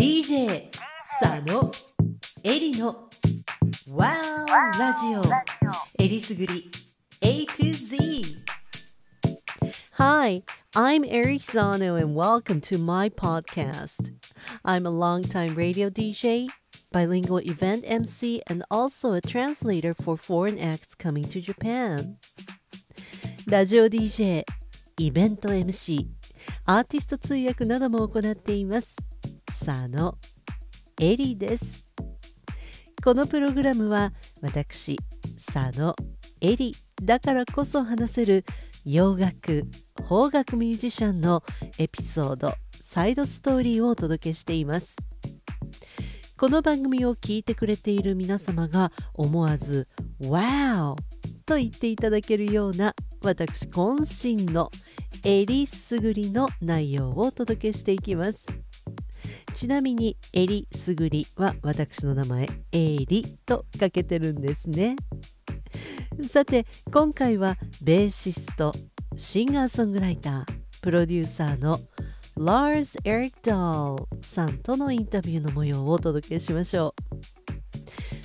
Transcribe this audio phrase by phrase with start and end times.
[0.00, 0.70] DJ
[1.20, 1.70] 佐野
[2.44, 3.10] エリの
[3.88, 4.46] Wow
[4.78, 5.22] ラジオ
[5.98, 6.70] えりすぐり
[7.20, 8.42] A to Z
[9.92, 10.42] Hi,
[10.74, 14.12] I'm Eri Sano and welcome to my podcast.
[14.64, 16.48] I'm a longtime radio DJ,
[16.92, 22.16] bilingual event MC, and also a translator for foreign acts coming to Japan.
[23.46, 24.44] ラジオ DJ、
[24.98, 26.06] イベント MC、
[26.64, 28.96] アーティスト通訳なども行っています。
[29.63, 30.17] 佐野
[30.99, 31.85] エリです。
[33.03, 34.97] このプログラムは私、
[35.35, 35.95] 佐野
[36.41, 38.43] エリだからこそ話せる
[38.85, 39.67] 洋楽、
[40.07, 41.43] 邦楽ミュージシャンの
[41.77, 44.97] エピソード、サイドストーリーをお届けしています。
[46.37, 49.87] この番組を聞いてくれている皆様が思わず
[50.21, 50.95] 「Wow!」
[51.45, 54.71] と言っていただけるような私渾身の
[55.23, 58.47] えりすぐりの内容をお届けしていきます。
[59.53, 64.95] ちなみにえりすぐりは私の名前えりとかけてるんですね。
[66.27, 68.73] さて今回はベーシスト
[69.15, 70.45] シンガーソングライター
[70.81, 71.79] プロデューサーの
[72.37, 76.95] Lars Eric Dahl さんとのインタビューの模様をお届けしましょ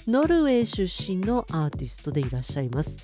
[0.07, 2.99] うノルウェー出身のアーティストでいらっしゃいます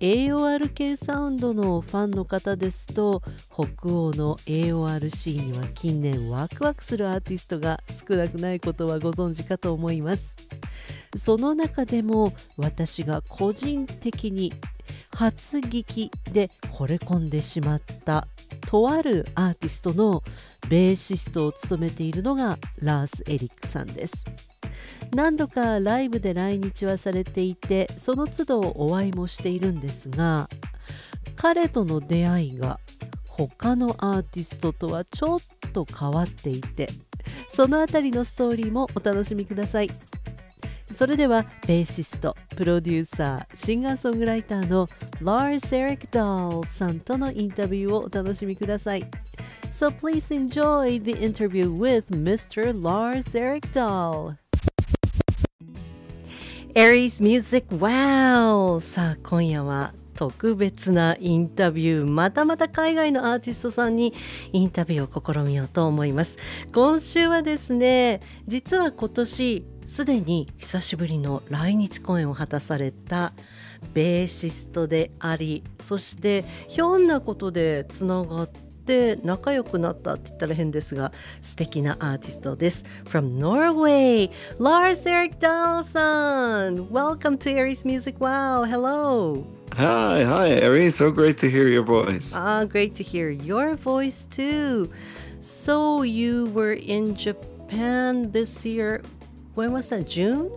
[0.00, 10.36] AORK サウンドのファンの方ですと北欧の AORC には近年ワクワクするアーティストが少なくないことはご存知かと思います。
[11.16, 14.52] その中でも私が個人的に
[15.14, 18.28] 初聞きで惚れ込んでしまった
[18.66, 20.22] とあるアーティストの
[20.68, 24.26] ベーシストを務めているのがラース・エリックさんです。
[25.16, 30.50] 何度かライブで来日はされていてその都度お会いもしているんですが
[31.36, 32.78] 彼との出会いが
[33.26, 35.40] 他のアーティストとはちょっ
[35.72, 36.90] と変わっていて
[37.48, 39.90] そのあたりのストーリーもお楽しみください
[40.92, 44.86] それではベーシストプロデューサーシンガーソングライターの
[45.22, 49.06] Lars Eric Dahl さんとのインタビューをお楽しみください
[49.72, 52.78] So please enjoy the interview with Mr.
[52.78, 54.36] Lars Eric Dahl
[56.76, 58.80] Aries Music Wow!
[58.80, 64.12] さあ今夜は特別なインタビューまたまた海外のアーティストさんに
[64.52, 66.36] インタビューを試みようと思います
[66.74, 73.32] 今週はですね実は今年すでに久しぶりの来日公演を果たされた
[73.94, 78.65] ベーシストでありそしてひょんなことでつながって
[79.23, 90.89] 仲良くなったって言ったら変ですが素敵なアーティストです From Norway Lars Erik Dahl さん Welcome to Aries Music Wow Hello Hi, hi, Ari.
[90.89, 92.33] So great to hear your voice.
[92.35, 94.91] Ah, great to hear your voice too.
[95.39, 99.01] So you were in Japan this year.
[99.55, 100.09] When was that?
[100.09, 100.51] June?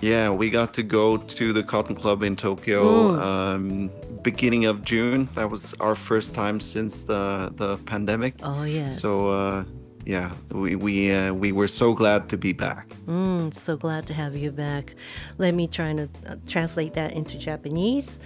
[0.00, 3.18] Yeah, we got to go to the Cotton Club in Tokyo Mm.
[3.22, 3.90] um,
[4.22, 5.28] beginning of June.
[5.34, 8.34] That was our first time since the the pandemic.
[8.42, 9.00] Oh yes.
[9.00, 9.64] So uh,
[10.04, 12.88] yeah, we we uh, we were so glad to be back.
[13.06, 14.94] Mm, so glad to have you back.
[15.38, 18.18] Let me try to uh, translate that into Japanese.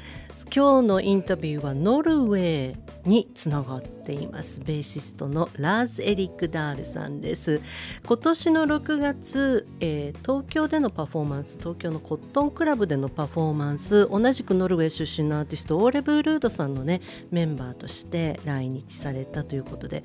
[0.52, 4.61] 今日のインタビューはノルウェー につながっています。
[4.61, 7.61] ベーシストのラーズ・エリック・ダールさんです。
[8.05, 17.01] 今年の6月、えー東京でのパフォーマンス、東京のコットンクラブでのパフォーマンス、同じくノルウェー出身のアーティスト、オーレ・ブールードさんのね、
[17.31, 20.03] メンバーとして来日されたということで、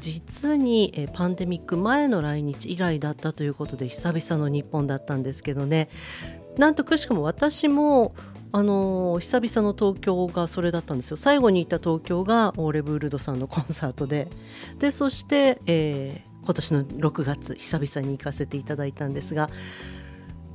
[0.00, 5.88] 実に、えーパンデミック前の来日以来だったということで久々の日本だったんですけどね
[6.56, 8.14] なんとくしくも私も
[8.52, 14.28] あの久々の東京がそれだったんですよ最後に行った東京がオーレ・ブールドさんのコンサートで
[14.78, 19.48] でそして、えー今年の6月久々に行かせていただいたんですが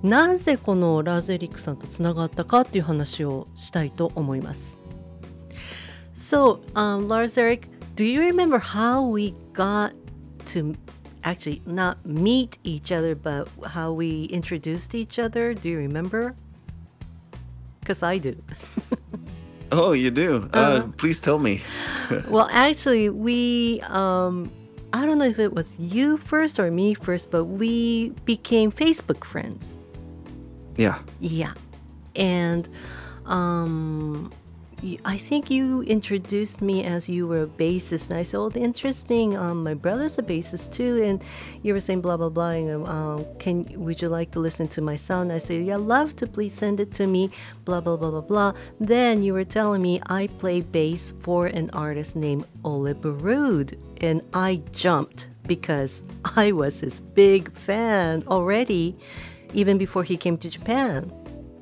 [0.04, 4.80] なぜこのラーズ・エリックさんとつながったかっていう話をしたいと思います。
[6.14, 9.94] So, um, Lars Eric, do you remember how we got
[10.46, 10.76] to
[11.24, 15.56] actually not meet each other, but how we introduced each other?
[15.56, 16.36] Do you remember?
[17.88, 18.36] Because I do.
[19.72, 20.50] Oh, you do.
[20.54, 20.88] Uh, Uh-huh.
[20.98, 21.62] please tell me.
[22.28, 24.52] well, actually, we, um,
[24.92, 29.24] I don't know if it was you first or me first, but we became Facebook
[29.24, 29.78] friends.
[30.76, 31.00] Yeah.
[31.22, 31.54] Yeah.
[32.18, 32.68] And
[33.26, 34.34] um,
[35.06, 38.10] I think you introduced me as you were a bassist.
[38.12, 39.36] And I said, Oh, interesting.
[39.36, 41.02] Um, my brother's a bassist too.
[41.04, 41.24] And
[41.64, 42.52] you were saying, blah, blah, blah.
[42.52, 45.34] And, um, can, would you like to listen to my sound?
[45.34, 46.28] I said, Yeah, love to.
[46.28, 47.32] Please send it to me.
[47.66, 48.54] Blah, blah, blah, blah, blah.
[48.80, 53.78] Then you were telling me I play bass for an artist named Ole Barud.
[54.02, 56.04] And I jumped because
[56.36, 58.96] I was his big fan already,
[59.54, 61.12] even before he came to Japan.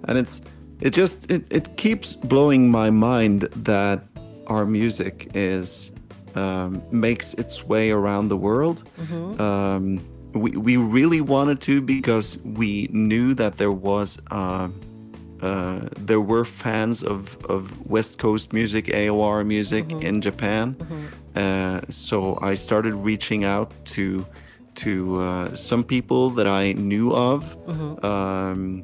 [0.08, 0.42] and it's
[0.81, 4.04] it just it, it keeps blowing my mind that
[4.48, 5.92] our music is
[6.36, 8.83] um, makes its way around the world.
[9.39, 10.00] Um,
[10.33, 14.68] we, we really wanted to because we knew that there was uh,
[15.42, 20.75] uh, there were fans of, of West Coast music, AOR music in Japan.
[21.36, 24.25] Uh, so I started reaching out to
[24.75, 27.56] to uh, some people that I knew of,
[28.04, 28.83] um,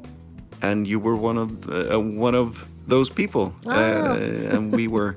[0.62, 4.16] and you were one of uh, one of those people, uh,
[4.50, 5.16] and we were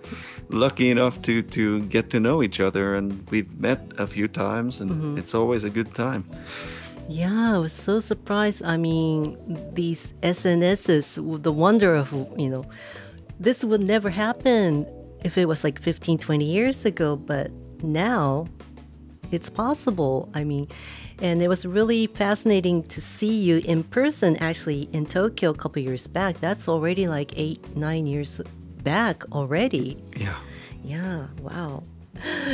[0.50, 4.82] lucky enough to to get to know each other, and we've met a few times,
[4.82, 6.26] and it's always a good time.
[7.08, 8.64] Yeah, I was so surprised.
[8.64, 9.38] I mean,
[9.74, 12.66] these SNSs, the wonder of, you know,
[13.40, 14.88] this would never happen
[15.24, 17.52] if it was like 15, 20 years ago, but
[17.84, 18.48] now
[19.36, 20.30] it's possible.
[20.34, 20.68] I mean,
[21.22, 25.82] and it was really fascinating to see you in person actually in Tokyo a couple
[25.82, 26.40] years back.
[26.40, 28.42] That's already like eight, nine years
[28.84, 29.98] back already.
[30.16, 30.38] Yeah.
[30.84, 31.84] Yeah, wow.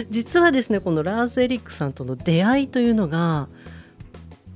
[0.10, 3.48] 実はですね、このラーズ・エリックさんとの出会いというのが、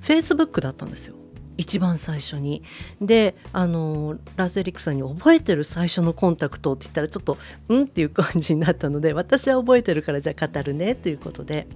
[0.01, 1.15] Facebook だったんですよ。
[1.57, 2.63] 一番最初に。
[3.01, 7.37] で、あの、ラーズ・エリックさんに覚えてる最初のコンタクトって言ったら、ちょっと、
[7.69, 11.67] うんっていう感じになったので、私は覚えてるからじゃあ語るねということで。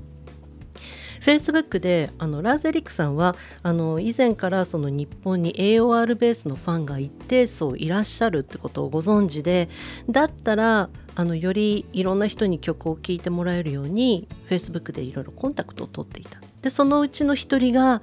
[1.19, 9.69] Facebook であのラーズ・エリックさんはあの以前からその日本に AOR ベースのファンがいていらっしゃるってことをご存知で
[10.09, 16.39] だったらあのよりいろんな人に曲を聴いてもらえるように Facebook でいろいろコンタクトを取っていた。
[16.61, 18.01] でそのうちの一人が、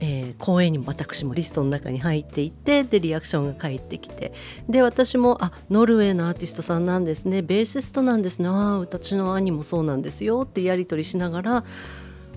[0.00, 4.32] えー公演にも私もリストの中に入っていてでリアクションが返ってきて。
[4.68, 11.64] で私もあノルウェーのアーティストさんなんですねベーシストなんですねああ私の兄もそうなんですよってやり取りしながら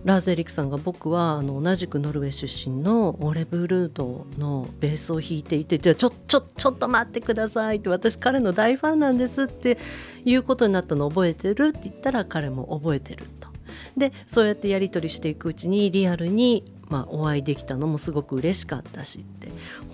[0.04, 9.78] ラーズ・エリクさんが僕はあの同じくノルウェー出身のオレブルードのベースを弾いていてちょちょちょっと待ってくださいって私彼の大ファンなんですって
[10.26, 13.50] いうことになったの覚えてるって言ったら彼も覚えてると。
[13.96, 19.50] でそうやってやり取りしていくうちにリアルに、まあ、お会いできたのもすごく嬉しかったしって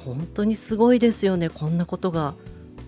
[0.06, 2.36] 本当にすごいですよねこんなことが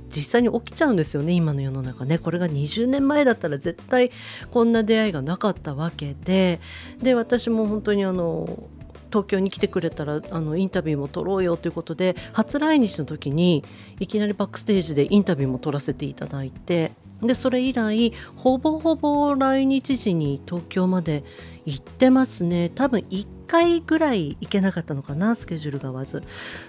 [0.10, 2.06] 実際に起きちゃうんですよね今の世の中。
[2.06, 4.12] ねこれが20年前だったら絶対
[4.52, 6.60] こんな出会いがなかったわけで。
[7.02, 8.70] で私も本当にあの
[9.12, 13.64] 東京に来てくれたらあのインタビューも撮ろうよということで初来日の時に
[14.00, 16.92] いきなりバックステージでインタビューも撮らせていただいて
[17.22, 21.24] でそれ以来ほぼほぼ来日時に東京まで
[21.66, 22.70] 行ってますね。
[22.70, 26.24] 多分1回ぐらい行けなかったのかなスケジュールが合わず。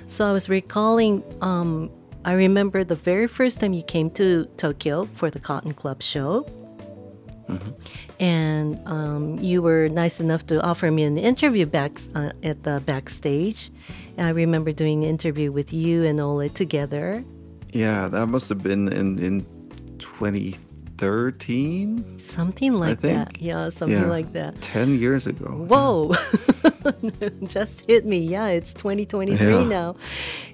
[0.09, 1.91] So I was recalling、um,
[2.25, 6.47] I remember the very first time you came to Tokyo for the Cotton Club show
[8.19, 12.83] and um, you were nice enough to offer me an interview back uh, at the
[12.85, 13.71] backstage.
[14.17, 17.25] And I remember doing an interview with you and Ole together.
[17.73, 19.47] Yeah, that must have been in in
[19.99, 20.59] 2013,
[22.19, 23.41] Something like that.
[23.41, 24.07] Yeah, something Yeah.
[24.07, 24.61] like that.
[24.61, 25.47] 10 years ago.
[25.69, 26.13] Whoa,
[27.45, 28.19] just hit me.
[28.19, 29.65] Yeah, it's 2023 Yeah.
[29.65, 29.97] now.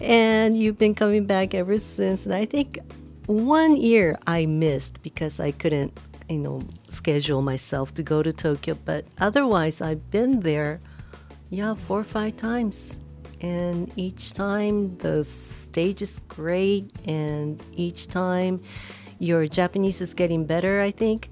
[0.00, 2.26] And you've been coming back ever since.
[2.26, 2.78] And I think
[3.26, 5.98] one year I missed because I couldn't,
[6.28, 8.76] you know, schedule myself to go to Tokyo.
[8.84, 10.80] But otherwise, I've been there,
[11.50, 12.98] yeah, four or five times.
[13.40, 16.90] And each time the stage is great.
[17.06, 18.60] And each time
[19.18, 21.30] your Japanese is getting better, I think.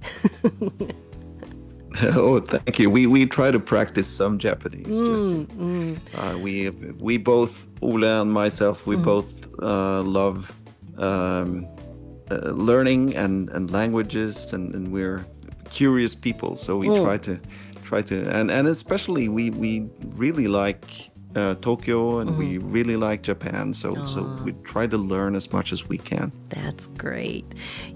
[2.03, 2.91] oh, thank you.
[2.91, 5.01] We we try to practice some Japanese.
[5.01, 10.55] just Mm, uh, we we both Ula and myself we both uh, love
[10.99, 11.67] um,
[12.31, 15.25] uh, learning and and languages and, and we're
[15.71, 16.57] curious people.
[16.57, 17.39] So we try to
[17.85, 21.11] try to and and especially we we really like.
[21.35, 25.73] Uh, Tokyo and we really like Japan, so so we try to learn as much
[25.73, 26.31] as we can.
[26.49, 27.45] That's great.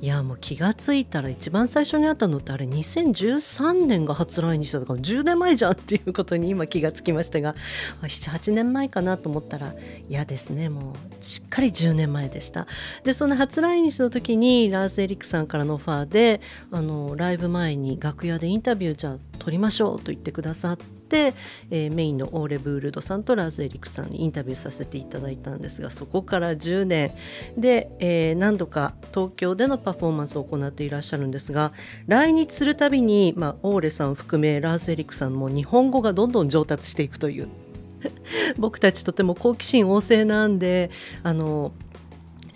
[0.00, 7.54] いやもう気がついたら一番最初に会ったのってあれ2013年が初来日だから10年前じゃんっていうことに今気がつきましたが
[8.02, 9.74] 78年前かなと思ったら
[10.08, 12.66] 嫌ですねもうしっかり10年前でした
[13.04, 16.40] でその初来日の時にラース・エリックさんからのオファーで
[16.72, 21.32] あのライブ前に楽屋でインタビューじゃあ撮りましょうと言ってくださって、
[21.70, 27.12] えーメインのオーレ・ブールドさんとラーズ・エリックさんにインタビューさせていただいたんですがそこから10年。
[27.56, 31.72] で、えー何度か東京でのパフォーマンスを行っていらっしゃるんですが
[32.06, 37.48] 来日するたびに、まあ、オーレさん含めラーズ・エリックさんも日本語がどんどん上達していくという。
[38.58, 40.90] 僕たちとても好奇心旺盛なんで
[41.22, 41.72] あの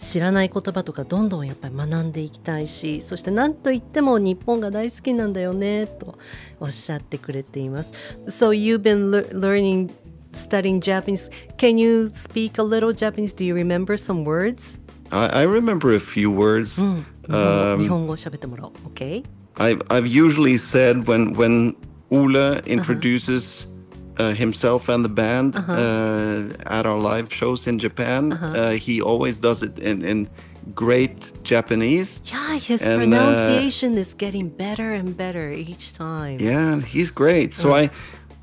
[0.02, 6.18] 知らない言葉とかどんどんやっぱり学んでいきたいしそして何といっても日本が大好きなんだよねと
[6.58, 7.94] おっしゃってくれています。
[8.26, 9.90] So you've been learning
[10.32, 11.30] studying Japanese.
[11.56, 13.32] Can you speak a little Japanese?
[13.32, 14.78] Do you remember some words?
[15.10, 16.82] I, I remember a few words.
[16.82, 18.72] うん、um, 日本語喋ってもらおう。
[18.92, 19.22] Okay?
[19.54, 21.76] I've, I've usually said when, when
[22.10, 23.71] Ula introduces uh,
[24.18, 25.72] himself and the band uh-huh.
[25.72, 28.46] uh, at our live shows in Japan, uh-huh.
[28.46, 30.28] uh, he always does it in, in
[30.74, 32.22] great Japanese.
[32.26, 36.38] Yeah, his and, pronunciation is getting better and better each time.
[36.40, 37.54] Yeah, he's great.
[37.54, 37.90] So I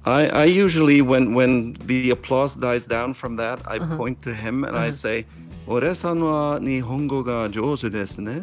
[0.05, 3.97] I, I usually when when the applause dies down from that, I uh-huh.
[3.97, 4.87] point to him and uh-huh.
[4.87, 5.25] I say,
[5.67, 8.41] "Ore-san wa nihongo ga jouzu desu ne."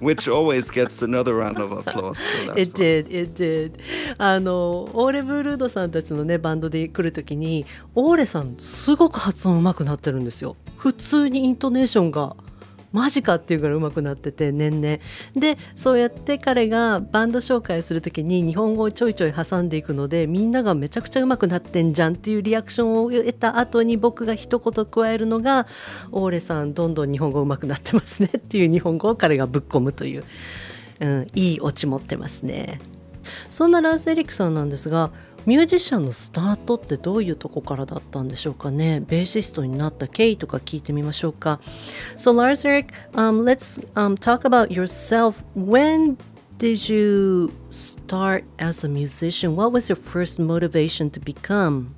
[0.00, 2.18] Which always gets another round of applause.
[2.18, 2.80] So it fun.
[2.80, 3.72] did, it did.
[4.18, 10.56] あのオーレ・ブールードさんたちのねバンドで来るときにオーレさんすごく発音うまくなってるんですよ。
[10.76, 12.36] 普通にイントネーションが
[12.94, 14.98] マジかっていうぐらい上手くなってて年々
[15.34, 25.66] でそうやって彼がバンド紹介する時に日本語をちょいちょい挟んでいくのでみんながめちゃくちゃ上手くなってんじゃんっていうリアクションを得た後に僕が一言加えるのが
[26.12, 30.24] 「オーレさんどんどん日本語上手くなってますね」っていう日本語を彼がぶっ込むという、
[31.00, 32.78] うん、いいオチ持ってますね。
[33.48, 35.10] そんなラース・エリックさんなんですが
[35.45, 41.59] ミュージシャンのスタートってどういうとこからだったんでしょうかねベーシストになった経緯とか聞いてみましょうか
[42.17, 46.17] So Lars Eric、um, let's、um, talk about yourself when
[46.57, 51.95] did you start as a musician what was your first motivation to become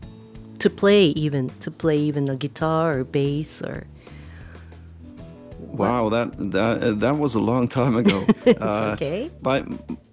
[0.59, 3.87] to play even to play even a guitar or bass or
[5.73, 8.25] Wow, that that that was a long time ago.
[8.45, 9.31] it's uh, okay.
[9.41, 9.63] My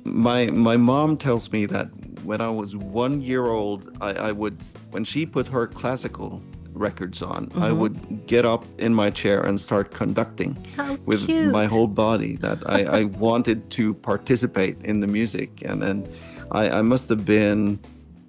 [0.05, 1.89] my my mom tells me that
[2.24, 4.62] when I was one year old, I, I would,
[4.92, 6.42] when she put her classical
[6.74, 7.64] records on, mm-hmm.
[7.64, 11.52] I would get up in my chair and start conducting How with cute.
[11.52, 12.36] my whole body.
[12.38, 16.12] That I, I wanted to participate in the music, and then
[16.52, 17.80] I, I must have been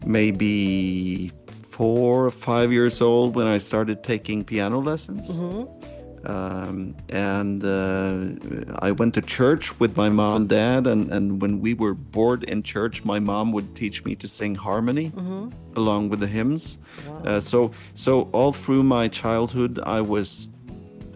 [0.04, 1.30] maybe
[1.70, 5.40] four or five years old when I started taking piano lessons.
[5.40, 5.93] Mm-hmm.
[6.26, 10.86] Um, and uh, I went to church with my mom and dad.
[10.86, 14.54] And, and when we were bored in church, my mom would teach me to sing
[14.54, 15.48] harmony mm-hmm.
[15.76, 16.78] along with the hymns.
[17.06, 17.22] Wow.
[17.24, 20.48] Uh, so, so all through my childhood, I was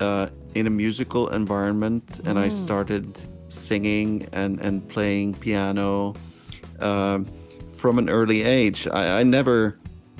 [0.00, 2.28] uh, in a musical environment, mm.
[2.28, 2.52] and I mm.
[2.52, 6.14] started singing and, and playing piano
[6.80, 7.26] um,
[7.70, 8.86] from an early age.
[8.88, 9.78] I, I never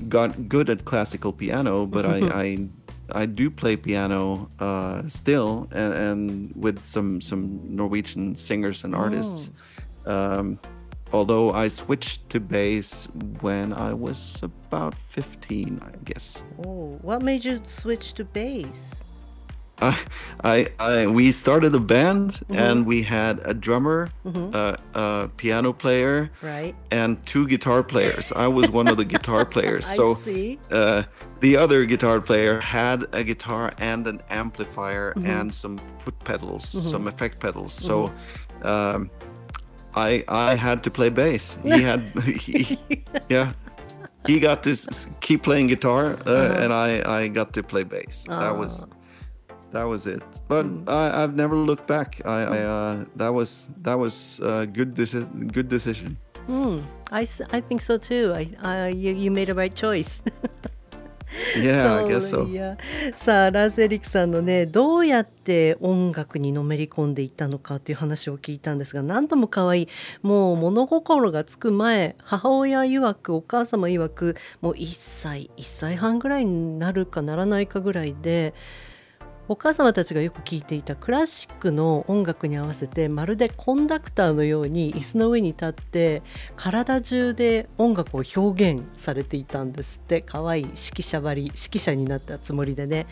[0.09, 2.69] got good at classical piano, but I, I
[3.13, 9.51] I do play piano uh, still, and, and, with some some Norwegian singers and artists.
[10.07, 10.41] Oh.
[10.41, 10.59] Um,
[11.13, 13.09] although I switched to bass
[13.41, 16.45] when I was about 15, I guess.
[16.67, 19.05] Oh, what made you switch to bass?
[19.81, 19.99] I,
[20.45, 22.57] I, I, we started a band mm-hmm.
[22.57, 24.51] and we had a drummer, mm-hmm.
[24.53, 28.33] uh, a piano player, right, and two guitar players.
[28.33, 29.87] I was one of the guitar players.
[29.87, 30.59] So, see.
[30.71, 31.05] Uh,
[31.41, 35.27] the other guitar player had a guitar and an amplifier mm-hmm.
[35.27, 36.89] and some foot pedals, mm-hmm.
[36.89, 37.73] some effect pedals.
[37.73, 38.67] So, mm-hmm.
[38.67, 39.11] um,
[39.95, 41.57] I I had to play bass.
[41.63, 42.79] He had, he,
[43.29, 43.53] yeah.
[44.27, 44.77] He got to
[45.21, 46.55] keep playing guitar, uh, uh-huh.
[46.59, 48.25] and I, I got to play bass.
[48.29, 48.85] That was
[49.73, 50.23] that was it.
[50.49, 50.89] But mm.
[50.89, 52.21] I, have never looked back.
[52.25, 56.17] I, I uh, that was that was a good deci- good decision.
[56.49, 56.83] Mm,
[57.13, 58.33] I, I think so too.
[58.35, 60.23] I, I you, you made a right choice.
[61.57, 62.47] yeah, I guess so.
[62.47, 62.79] Yeah.
[63.15, 69.89] さあラーズ・エリックさんのねどうやって音楽にのめり込んでいったのかっていう話を聞いたんですが何とも可愛い
[70.23, 78.55] もう物心がつく前母親曰くお母様曰くもう1歳1歳半ぐらいになるかならないかぐらいで。
[79.51, 86.23] お母様たちがよく聴いていたクラシックの音楽に合わせてまるでコンダクターのように椅子の上に立って
[86.55, 93.07] 体中で音楽を表現されていたんですって可愛い指揮者ばり指揮者になったつもりでね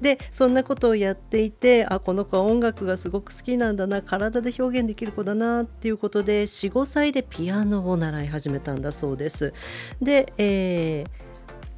[0.00, 9.52] でそんなことをやっていてあこの子は音楽がすごく好きなんだな体で表現できる子だなっていうことで45歳でピアノを習い始めたんだそうです。
[10.00, 11.29] で、えー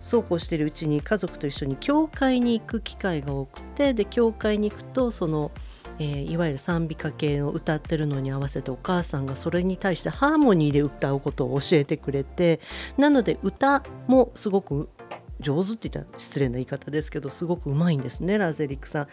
[0.02, 5.52] そうこうしてるうちに家族と一緒に教会に行く機会が多くてで教会に行くとその、
[6.00, 12.60] えー、いわゆる賛美歌系を歌ってるのに合わせてお母さんがそれに対してハーモニーで歌うことを教えてくれて
[12.98, 14.90] なので歌もすごく
[15.42, 19.08] 上手って言ったら失礼な言い方ですけどすごくうまいんですねラゼリックさ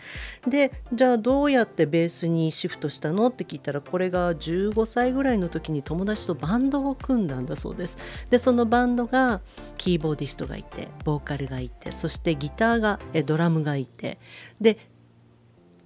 [0.45, 0.49] ん。
[0.49, 7.97] でじゃあどうやってベースにシフトしたのって聞いたらこれが15歳ぐらいの時に友達とバンドを組んだんだそうです。
[8.29, 9.41] でそのバンドが
[9.77, 14.19] キーボーディストがいてボーカルがいてそしてギターがえドラムがいて
[14.61, 14.88] で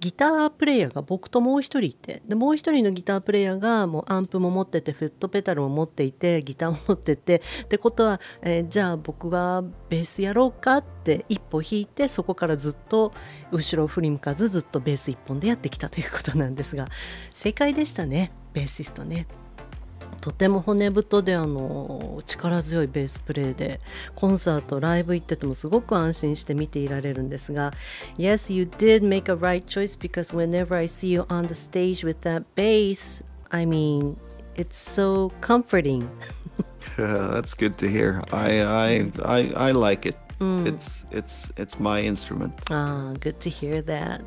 [0.04, 13.14] ギタープレイヤーが僕ともう一人いてでもう一人のギタープレイヤーがもうアンプも持っててフットペダルも持っていてギターも持っててってことは、えー、じゃあ僕はベースやろうかって一歩引いてそこからずっと
[13.50, 16.86] 後ろを振り向かずずっとベース一本でやってきたということなんですが
[17.32, 19.26] 正解でしたねベーシストね。
[20.23, 23.79] とても骨太であの力強いベースプレーで
[24.15, 27.71] コンサートライブ行っててもすごく安心して見ていられるんですが
[28.17, 32.05] Yes, you did make a right choice because whenever I see you on the stage
[32.05, 34.17] with that bass I mean
[34.55, 36.07] it's so comforting
[36.97, 40.65] that's good to hear I I I, I like it Mm.
[40.65, 42.53] It's it's it's my instrument.
[42.71, 44.21] Ah, good to hear that.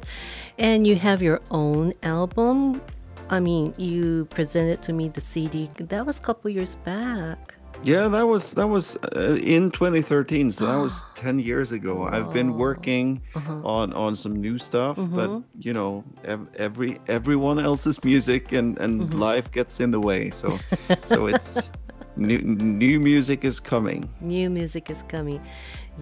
[0.58, 2.82] And you have your own album
[3.29, 5.69] I mean, you presented to me the CD.
[5.77, 7.55] That was a couple years back.
[7.83, 10.51] Yeah, that was that was uh, in 2013.
[10.51, 12.07] So that was 10 years ago.
[12.07, 13.61] I've been working uh-huh.
[13.63, 15.15] on on some new stuff, mm-hmm.
[15.15, 19.19] but you know, ev- every everyone else's music and and mm-hmm.
[19.19, 20.29] life gets in the way.
[20.29, 20.57] So
[21.03, 21.71] so it's
[22.15, 24.09] new new music is coming.
[24.21, 25.41] New music is coming.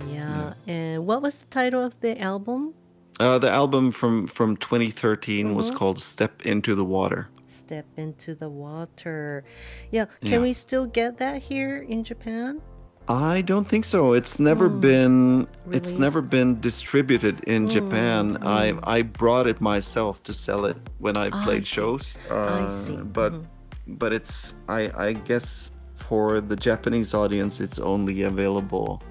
[0.08, 0.54] Yeah.
[0.68, 0.74] yeah.
[0.74, 2.74] And what was the title of the album?
[3.20, 5.56] Uh, the album from from 2013 mm-hmm.
[5.56, 9.44] was called "Step into the Water." Step into the water.
[9.90, 10.40] Yeah, can yeah.
[10.40, 12.62] we still get that here in Japan?
[13.08, 14.14] I don't think so.
[14.14, 14.82] It's never mm.
[14.82, 15.88] been Released.
[15.88, 17.72] it's never been distributed in mm.
[17.72, 18.38] Japan.
[18.38, 18.46] Mm.
[18.46, 22.20] I I brought it myself to sell it when I played I shows.
[22.30, 22.98] Uh, I see.
[22.98, 23.96] But mm-hmm.
[23.96, 29.02] but it's I I guess for the Japanese audience it's only available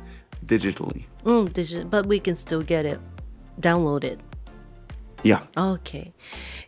[0.47, 1.07] digitally.
[1.25, 3.01] Mm, digi- but we can still get it
[3.61, 4.19] downloaded.
[5.23, 5.41] Yeah.
[5.57, 6.13] Okay.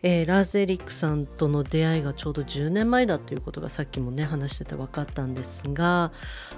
[0.03, 6.11] えー、ラーズ・エリックさんとの出会いがちょうど10年前だということがさっきもね話してて分かったんですが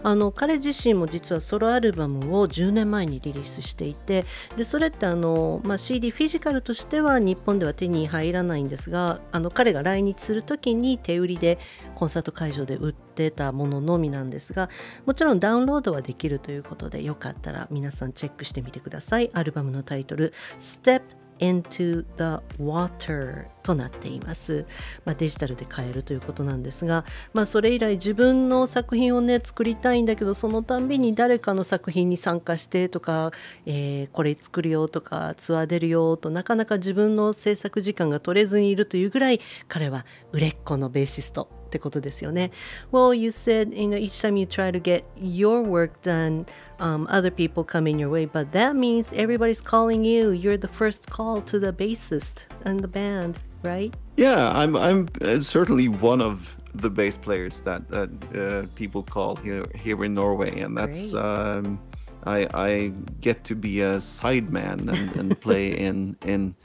[0.04, 4.26] あの彼自身も実はソロアルバムを10年前にリリースしていて
[4.58, 11.60] でそれってあの、まあ、CD フィジカルとしては日本では手に入らないんですがあの彼が来日する時に手売りで
[11.96, 14.70] コンサート会場で売ってたもののみなんですが
[15.06, 19.30] もちろんダウンロードはできるということでよかったら皆さんチェックしてみてください。
[19.34, 24.66] アルバムのタイトル「Step into the water となっています、
[25.06, 33.32] まあ、デジタルで買えるということなんですが、まあ、それ以来自分の作品をね作りたいんだけどそのたんびに誰かの作品に参加してとか、
[33.66, 42.52] えー、これ作るよとかツアー出るよとなかなか自分の制作時間が取れずにいるというぐらい彼は売れっ子のベーシストってことですよね。
[42.92, 46.46] Well, you said you know, each time you try to get your work done
[46.80, 50.32] um, other people coming your way, but that means everybody's calling you.
[50.32, 53.94] You're the first call to the bassist and the band, right?
[54.18, 54.76] Yeah, I'm.
[54.76, 60.04] I'm uh, certainly one of the bass players that that uh, people call here here
[60.04, 61.14] in Norway, and that's.
[61.14, 61.80] Um,
[62.26, 66.56] I I get to be a sideman and, and play in in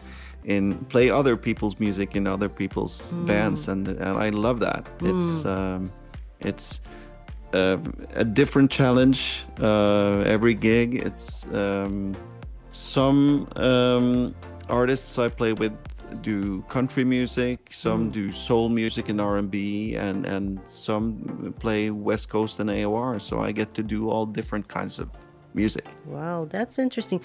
[0.44, 3.27] in play other people's music in other people's mm.
[3.27, 4.85] bands, and and I love that.
[4.98, 5.16] Mm.
[5.16, 5.92] It's um,
[6.40, 6.81] it's
[7.54, 7.78] uh,
[8.14, 10.96] a different challenge uh, every gig.
[10.96, 12.14] It's um,
[12.70, 14.34] some um,
[14.68, 15.72] artists I play with
[16.20, 18.12] do country music, some mm.
[18.12, 23.20] do soul music and R&B, and and some play West Coast and AOR.
[23.20, 25.08] So I get to do all different kinds of
[25.54, 25.86] music.
[26.06, 27.20] Wow, that's interesting.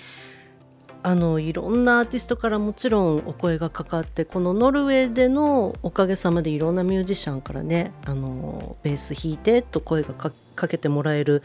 [1.02, 11.42] あのいろんなアーティストからもちろんお声がかかってこのノルウェーでのおかげさまでいろんなミュージシャンからねあのベース弾いてと声がかけてもらえる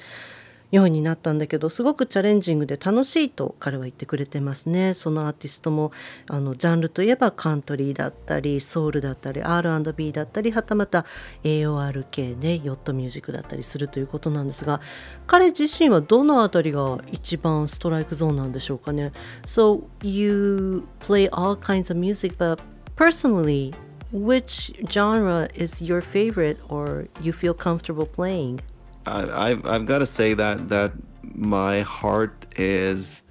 [0.74, 5.92] ようになったんだけどすごくチャレンジングで楽しいと彼は言ってくれてますねそのアーティストも
[6.28, 11.06] あのジャンルといえばカントリーだったりソウルだったり R&B だったりはたまた
[11.44, 14.80] AOR 系ねヨットミュージックだったりするということなんですが
[15.28, 19.12] 彼自身はどのあたりが一番ストライクゾーンなんでしょうかね
[19.44, 22.58] ？So you play all kinds of music but
[22.96, 23.72] personally
[24.12, 28.60] which genre is your favorite or you feel comfortable playing?
[29.06, 30.92] I, I've, I've got to say that that
[31.34, 33.22] my heart is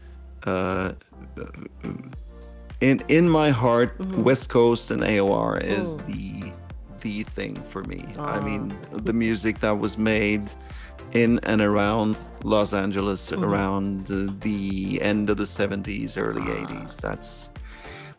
[0.43, 0.93] uh,
[2.81, 4.23] in in my heart mm-hmm.
[4.23, 5.97] West Coast and AOR is oh.
[6.07, 6.51] the
[7.01, 8.05] the thing for me.
[8.17, 8.97] I mean ah.
[8.97, 10.51] the music that was made
[11.13, 13.43] in and around Los Angeles mm-hmm.
[13.43, 17.07] around the, the, end of the 70s early 80s ah.
[17.07, 17.51] that's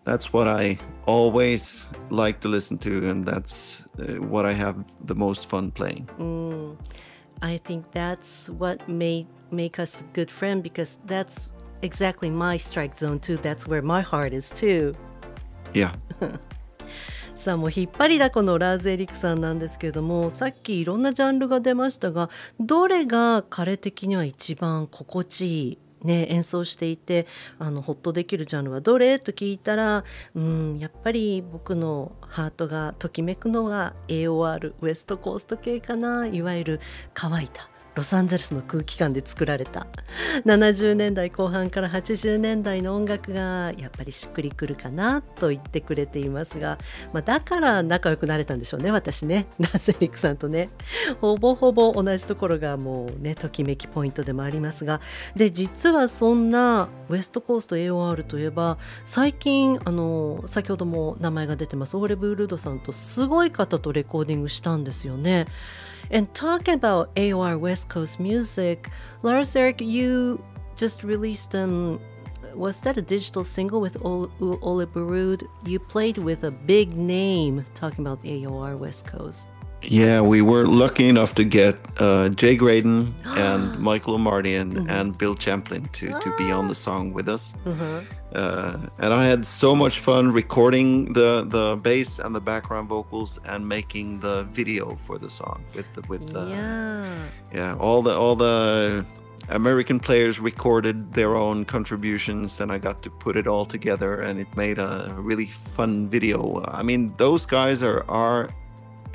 [0.04, 5.14] that's what I always like to listen to and that's uh, what I have the
[5.14, 6.08] most fun playing.
[6.18, 6.76] Mm.
[7.44, 11.52] I think that's what made make us good friend because that's
[11.82, 13.36] exactly my strike zone too.
[13.36, 14.94] That's where my heart is too.
[15.74, 15.92] Yeah.
[17.34, 22.30] さあもう引っ張りだこのラーズ・エリックさんなんですけれどもさっきいろんなジャンルが出ましたが
[22.60, 27.26] どれが彼的には一番心地いいね、演奏していて
[27.58, 29.18] あのホッとできるジャンルはどれ？
[29.18, 36.26] と聞いたら、うん、やっぱり僕のハートがときめくのが AOR ウエストコースト系かな。
[36.26, 36.80] いわゆる
[37.14, 39.86] 乾いたロサンゼルスの空気感で作られた。
[40.44, 46.78] 70年代後半から80年代の音楽がやっぱりしっくりくるかなと言ってくれていますが、
[47.12, 49.46] まあ、だから仲良くなれたんでしょうね私ね。
[49.58, 50.70] ナーセリックさんとね。
[51.20, 55.00] ほぼほぼ同じところがもうねときめきポイントでもありますが。
[55.36, 61.96] で実はそんなウエストコースト AOR といえば最近あの先ほども名前が出てます。
[61.96, 65.46] オーレ・ブールードさんとすごい方とレコーディングしたんですよね。
[66.10, 68.90] And talking about AOR West Coast music,
[69.22, 70.42] Lars Eric, you
[70.76, 72.00] just released um
[72.54, 75.42] was that a digital single with Ole, Ole Barud?
[75.66, 79.48] You played with a big name talking about AOR West Coast.
[79.86, 84.90] Yeah, we were lucky enough to get uh, Jay Graydon and Michael Omardian mm-hmm.
[84.90, 87.54] and Bill Champlin to, to be on the song with us.
[87.64, 88.06] Mm-hmm.
[88.34, 93.38] Uh, and I had so much fun recording the, the bass and the background vocals
[93.44, 98.12] and making the video for the song with the, with the, yeah yeah all the
[98.12, 99.06] all the
[99.50, 104.40] American players recorded their own contributions and I got to put it all together and
[104.40, 106.64] it made a really fun video.
[106.66, 108.48] I mean, those guys are are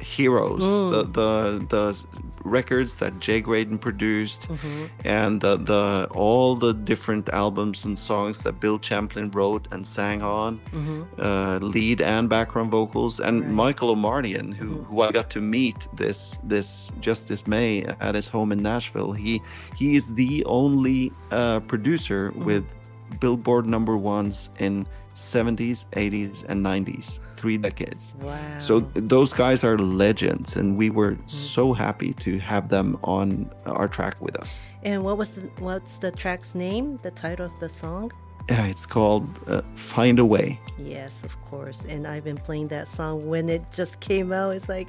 [0.01, 0.61] heroes.
[0.61, 0.91] Mm.
[0.91, 2.05] The the the
[2.43, 4.85] records that Jay Graydon produced, mm-hmm.
[5.05, 10.21] and the, the all the different albums and songs that Bill Champlin wrote and sang
[10.21, 11.03] on, mm-hmm.
[11.17, 13.49] uh, lead and background vocals, and right.
[13.49, 14.83] Michael Omardian, who mm-hmm.
[14.83, 19.11] who I got to meet this this just this May at his home in Nashville.
[19.11, 19.41] He
[19.75, 22.45] he is the only uh, producer mm-hmm.
[22.45, 22.75] with
[23.19, 24.85] Billboard number ones in
[25.15, 28.15] 70s, 80s, and 90s, three decades.
[28.19, 28.57] Wow.
[28.59, 31.27] So those guys are legends, and we were mm-hmm.
[31.27, 34.59] so happy to have them on our track with us.
[34.83, 36.99] And what was the, what's the track's name?
[37.01, 38.11] The title of the song?
[38.49, 40.59] Yeah, it's called uh, Find a Way.
[40.77, 41.85] Yes, of course.
[41.85, 44.55] And I've been playing that song when it just came out.
[44.55, 44.87] It's like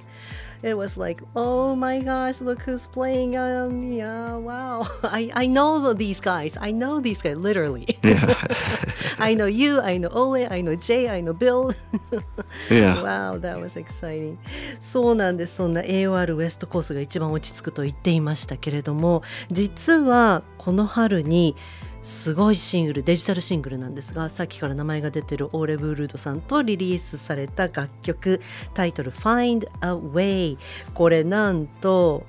[0.62, 3.36] it was like, oh my gosh, look who's playing.
[3.36, 4.88] Um, yeah, wow.
[5.02, 6.56] I, I know these guys.
[6.60, 7.98] I know these guys, literally.
[8.02, 8.34] Yeah.
[9.24, 11.74] I know you, I know Ole, I know Jay, I know Bill.
[12.70, 13.02] yeah.
[13.02, 14.36] Wow, that was exciting.
[14.80, 15.56] そうなんです。
[15.56, 21.56] そんな AOR ウエストコースが一番落ち着くと言っていましたけれども、実はこの春に
[22.02, 28.40] すごいシングルデジタルシングルなんですがさっきから名前が出てるオーレ・ブールードさんとリリースされた楽曲
[28.72, 30.56] タイトル「Find a Way」
[30.94, 32.24] これなんと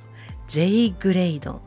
[0.47, 0.89] J.
[0.99, 1.61] グレイドン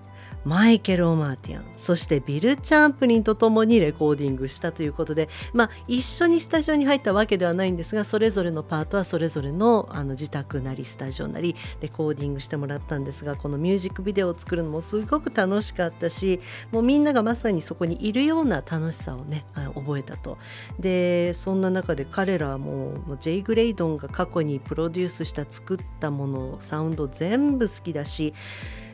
[0.45, 16.41] マイケル・オマーティアンそしてビル・チャンプリンと共にレコーディングしたということで、まあ、一緒にスタジオに入ったわけではないんですがそれぞれのパートはそれぞれのあの自宅なりスタジオなりレコーディングしてもらったんですがこのミュージックビデオを作るのもすごく楽しかったし
[16.73, 20.39] もうみんながまさにそこにいるような楽しさをね覚えたと。
[20.79, 28.35] でそんな中で彼らはもうジェイ・グレイドンが過去にプロデュースした作ったものサウンド全部好きだし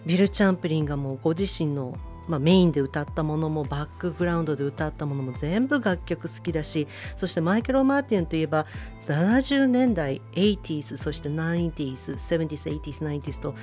[0.06, 1.96] ビル・チャンプリンがもうご自身の、
[2.28, 6.86] まあ、メインで歌ったものもバックグラウンドで歌ったものも全部楽曲好きだし
[7.16, 8.66] そしてマイケル・マーティンといえば
[9.00, 13.54] 70年代 80s そして 90s 70s 80s 90s と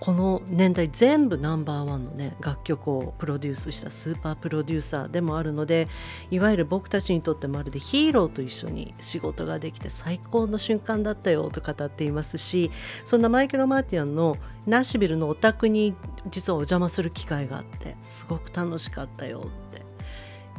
[0.00, 5.88] この年代全部ナンバーワンのね楽曲をプロデュースしたスーパープロデューサーでもあるので
[6.30, 12.70] いわゆる僕たちにとってまるでヒーローと一緒に仕事ができて最高の瞬間だったよと語っていますし
[13.04, 15.94] そんなマイケル・マーティアンのナッシュビルのお宅に
[16.30, 19.88] 実はお邪魔する機会があってすごく楽しかったよって。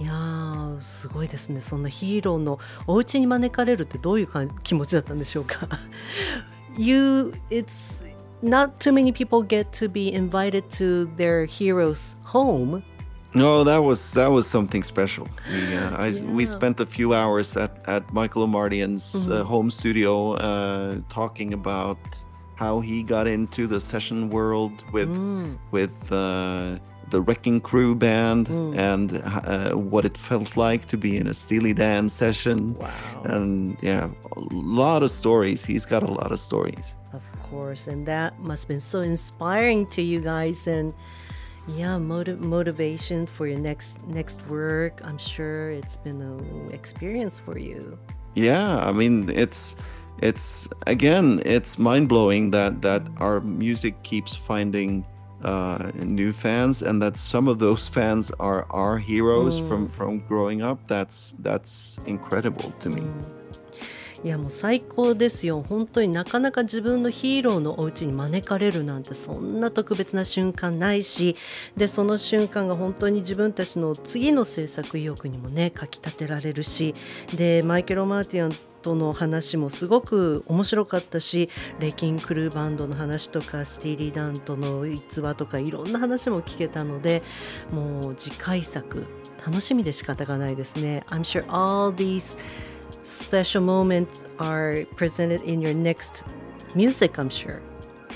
[0.01, 1.59] いやーすごいですね。
[1.59, 4.29] そんなヒーローのお家に招かれるってどういう
[4.63, 5.67] 気持ちだったんでしょうか。
[6.77, 12.83] You, it's not too many people get to be invited to their hero's home.
[13.33, 15.27] No, that was that was something special.
[15.51, 16.23] We, uh, I, yeah.
[16.23, 19.31] we spent a few hours at, at Michael Omardian's mm-hmm.
[19.31, 21.99] uh, home studio uh, talking about
[22.55, 25.57] how he got into the session world with mm.
[25.69, 26.79] with uh,
[27.11, 28.75] the Wrecking Crew band mm.
[28.75, 32.73] and uh, what it felt like to be in a Steely Dan session.
[32.75, 32.89] Wow!
[33.25, 35.65] And yeah, a lot of stories.
[35.65, 36.97] He's got a lot of stories.
[37.13, 40.93] Of course, and that must have been so inspiring to you guys and
[41.75, 47.57] yeah motiv- motivation for your next next work i'm sure it's been an experience for
[47.57, 47.97] you
[48.35, 49.75] yeah i mean it's
[50.21, 55.05] it's again it's mind-blowing that that our music keeps finding
[55.43, 59.67] uh, new fans and that some of those fans are our heroes mm.
[59.67, 63.38] from from growing up that's that's incredible to me mm.
[64.23, 71.37] いやもう最高ですよ本当になかなか自分のヒーローのお家に招かれるなんてそんな特別な瞬間ないし
[71.77, 76.95] でその瞬間が本当に自分たちの次の制作意欲にもねかきたてられるし
[77.35, 78.51] でマイケル・マーティアン
[78.81, 87.23] との話もすごく面白かったしレキンクルーバンドの話とかスティーリー・ダンとの逸話とかいろんな話も聞けたので
[87.71, 89.05] もう次回作
[89.45, 91.03] 楽しみで仕方がないですね。
[91.07, 92.37] I'm sure all these
[93.01, 96.23] special moments are presented in your next
[96.75, 97.61] music, I'm sure.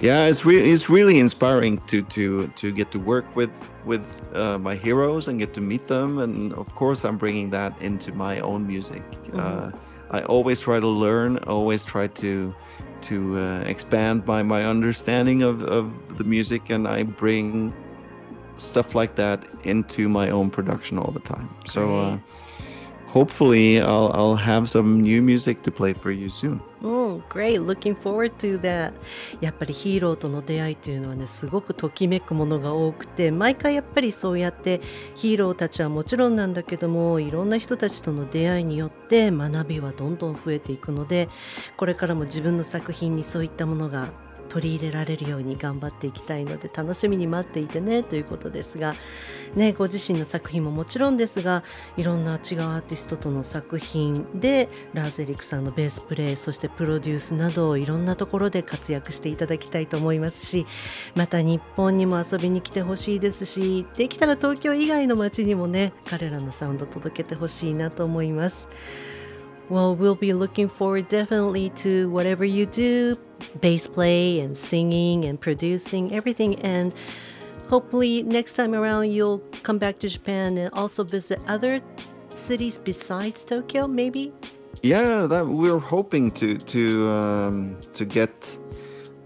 [0.02, 4.58] Yeah, it's really it's really inspiring to to to get to work with with uh,
[4.58, 8.40] my heroes and get to meet them, and of course I'm bringing that into my
[8.40, 9.04] own music.
[9.12, 9.40] Mm-hmm.
[9.40, 9.72] Uh,
[10.12, 12.56] I always try to learn, always try to
[13.02, 17.74] to uh, expand my my understanding of of the music, and I bring
[18.58, 21.50] stuff like that into my own production all the time.
[21.66, 22.18] So uh,
[23.14, 26.62] hopefully I'll, I'll have some new music to play for you soon.
[26.84, 27.62] Oh, great.
[27.62, 28.92] Looking forward to that.
[29.40, 34.82] やっぱりヒーローとの出会いというのはね、すごくときめくものが多くて、毎回やっぱりそうやって
[35.16, 41.30] ヒーローたちはもちろんなんだけども、いろんな人たちとの出会いによって学びはどんどん増えていくので、
[41.78, 44.10] これからも自分の作品にそういったものが
[44.50, 48.96] 取り入れられるように頑張っていきたいので楽しみに待っていてねということですが、
[49.56, 51.64] ね、ご自身の作品ももちろんですが
[51.98, 60.66] いろんな違うアーティストとの作品でラーズ・エリックさんのベースプレイそしてプロデュースなどいろんなところで活躍していただきたいと思いますし
[61.16, 68.70] また日本にも遊びに来てほしいですしできたら東京以外の街にもね彼らのサウンド届けてほしいなと思います。
[69.74, 73.18] Well, we'll be looking forward definitely to whatever you do
[73.60, 76.60] bass play and singing and producing everything.
[76.60, 76.94] And
[77.70, 81.82] hopefully, next time around, you'll come back to Japan and also visit other
[82.30, 84.32] cities besides Tokyo, maybe?
[84.84, 88.60] Yeah, that we're hoping to to um, to get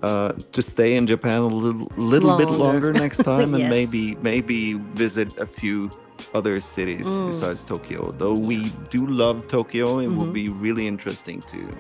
[0.04, 2.46] uh, to stay in Japan a little little longer.
[2.46, 3.62] bit longer next time, yes.
[3.62, 5.90] and maybe maybe visit a few
[6.34, 7.28] other cities mm.
[7.28, 8.12] besides Tokyo.
[8.18, 10.18] Though we do love Tokyo, it mm-hmm.
[10.18, 11.72] will be really interesting to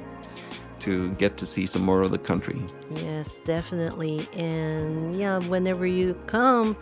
[0.79, 2.61] to get to see some more of the country.
[2.95, 4.27] Yes, definitely.
[4.33, 6.77] And yeah, whenever you come,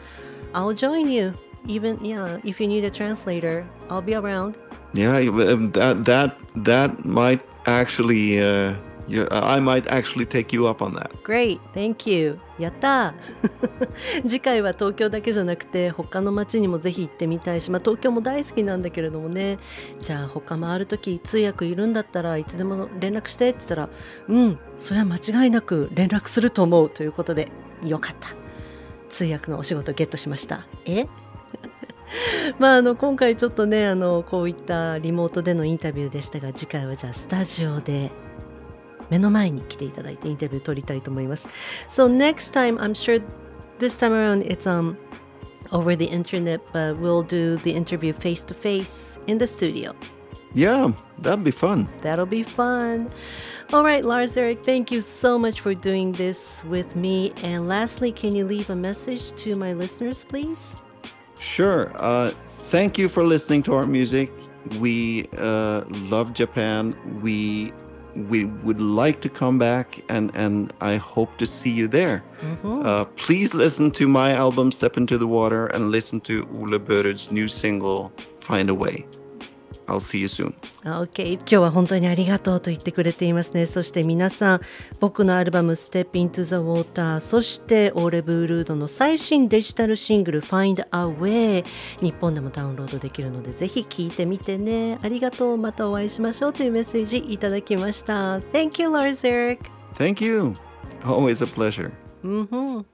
[0.54, 1.34] I'll join you.
[1.68, 4.58] Even yeah, if you need a translator, I'll be around.
[4.94, 8.76] Yeah, um, that that that might actually uh,
[9.08, 11.12] Yeah, I might actually take you up on that.
[11.24, 12.40] Great, thank you.
[12.58, 13.14] やった
[14.24, 19.60] 次回は東京だけじゃなくて他の街にもぜひ行ってみたいし、まあ、東京も大好きなんだけれどもね。
[20.02, 23.90] じゃあ他回る時通訳いるんだったらいつでも連絡してって言ったら
[24.28, 27.52] うんそれは間違いなく連絡すると思うということで
[27.84, 28.30] よかった。
[29.10, 30.66] 通訳のお仕事ゲットしました。
[30.86, 31.06] え？
[32.60, 38.12] まあ、あの今回ちょっとねあのこういったリモートでのインタビューでしたが次回はじゃあスタジオで
[39.11, 41.49] 目の前に来ていただいてインタビュー取りたいと思います。
[41.89, 43.23] So next time, I'm sure
[43.79, 44.97] this time around it's um
[45.73, 49.95] over the internet, but we'll do the interview face to face in the studio.
[50.53, 51.87] Yeah, that'd be fun.
[52.03, 53.11] That'll be fun.
[53.73, 57.33] All right, Lars Eric, thank you so much for doing this with me.
[57.45, 60.77] And lastly, can you leave a message to my listeners, please?
[61.39, 61.93] Sure.
[61.95, 62.33] Uh,
[62.69, 64.33] thank you for listening to our music.
[64.81, 66.97] We uh, love Japan.
[67.23, 67.73] We
[68.16, 72.24] we would like to come back and and I hope to see you there.
[72.40, 72.82] Mm-hmm.
[72.86, 77.32] Uh, please listen to my album Step Into the Water and listen to Ole Børud's
[77.32, 79.06] new single Find a Way.
[79.88, 80.54] I'll see you soon.
[80.84, 83.66] OK 今日は本当にありがとうと言ってくれていますね。
[83.66, 84.62] そして皆さん
[85.00, 91.66] 僕のアルバム Step Into the Water そしてオーレブールードの最新デジタルシングル Find a Way
[92.02, 95.00] 日本でもダウンロードできるのでぜひ聴いてみてね。
[95.02, 95.58] ありがとう。
[95.58, 98.40] またお会いしましょうというメッセージいただきました。
[98.40, 99.60] Thank you Lars Eric
[99.94, 100.54] Thank you.
[101.04, 101.92] Always a pleasure.
[102.24, 102.86] うんふん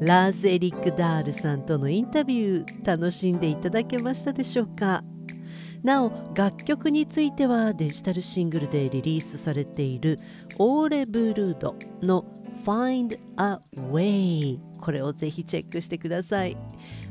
[0.00, 5.04] ラーズ・エリック・ダールさんとのインタビュー楽しんでいただけましたでしょうか？
[5.82, 10.18] なお楽曲についてはデジタルシングルでリリースされている
[10.58, 12.24] オーレ・ブルードの
[12.64, 16.56] Find a Way これをぜひチェックしてください。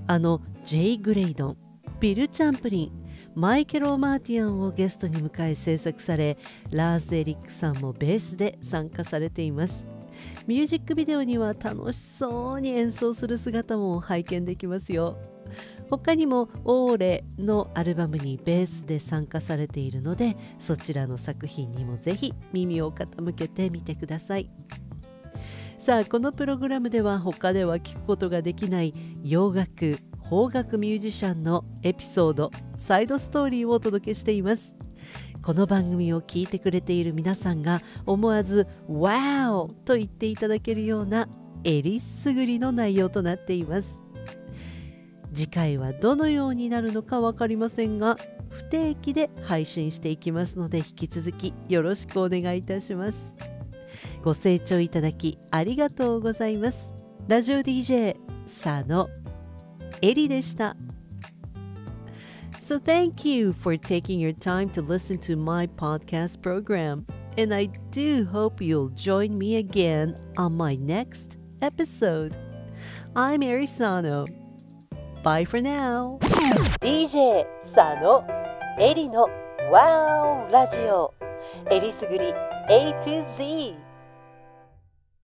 [0.08, 1.58] あのジェイ・グレイドン
[2.00, 2.92] ビル・チャンプリン
[3.36, 6.40] マイケル・オマーティアンをゲストに迎え制作され
[6.72, 9.88] ラーズ・エリックさんもベースで参加されています。
[10.50, 15.16] ミュージックビデオには楽しそうに演奏する姿も拝見できますよ。
[15.92, 24.50] 他にも「オーレ」のアルバムにベースで参加されているのでそちらの作品にもぜひ耳を傾けてみてください。
[25.78, 28.92] さあこのプログラムでは他では聞くことができない
[29.24, 34.76] 洋楽邦楽ミュージシャンのエピソードサイドストーリーをお届けしています。
[35.42, 41.28] この番組を聞いてくれている皆さんが思わず「ワオ!」と言っていただけるような
[41.64, 44.04] えりすぐりの内容となっています。
[45.34, 48.18] 次回はどのようになるのか分かりませんが
[48.50, 53.36] 不定期で配信していきますので引き続きよろしくお願いいたします。
[54.24, 56.94] ご清聴いただきありがとうございます。
[57.28, 59.08] ラジオ DJ 佐野
[60.02, 60.76] エリでした。
[62.69, 68.25] So thank you for taking your time to listen to my podcast program and I do
[68.25, 72.37] hope you'll join me again on my next episode.
[73.17, 74.27] I'm Erisano.
[75.23, 76.19] Bye for now.
[76.81, 78.25] DJ 佐野
[78.79, 79.29] エリの
[79.73, 81.15] Wow ラジオ
[81.71, 82.33] えりすぐり
[82.69, 83.75] A to Z